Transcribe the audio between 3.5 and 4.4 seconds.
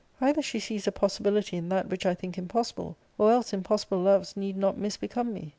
impossible loves